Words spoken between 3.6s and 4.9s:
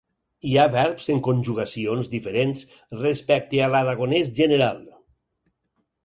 a l'aragonès general.